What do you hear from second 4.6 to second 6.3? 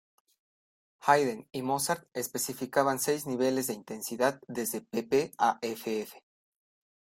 "pp" a "ff".